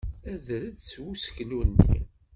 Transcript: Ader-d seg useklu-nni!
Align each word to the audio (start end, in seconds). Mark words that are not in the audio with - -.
Ader-d 0.31 0.75
seg 0.89 1.05
useklu-nni! 1.11 1.99